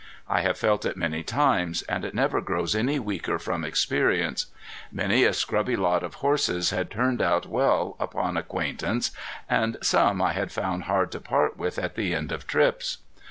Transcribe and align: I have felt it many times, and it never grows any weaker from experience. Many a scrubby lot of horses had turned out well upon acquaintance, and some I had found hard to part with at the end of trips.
I 0.27 0.41
have 0.41 0.57
felt 0.57 0.83
it 0.83 0.97
many 0.97 1.21
times, 1.21 1.83
and 1.83 2.03
it 2.03 2.15
never 2.15 2.41
grows 2.41 2.73
any 2.75 2.97
weaker 2.97 3.37
from 3.37 3.63
experience. 3.63 4.47
Many 4.91 5.25
a 5.25 5.31
scrubby 5.31 5.75
lot 5.75 6.01
of 6.01 6.15
horses 6.15 6.71
had 6.71 6.89
turned 6.89 7.21
out 7.21 7.45
well 7.45 7.95
upon 7.99 8.35
acquaintance, 8.35 9.11
and 9.47 9.77
some 9.83 10.19
I 10.19 10.33
had 10.33 10.51
found 10.51 10.85
hard 10.85 11.11
to 11.11 11.19
part 11.21 11.55
with 11.55 11.77
at 11.77 11.93
the 11.93 12.15
end 12.15 12.31
of 12.31 12.47
trips. 12.47 12.97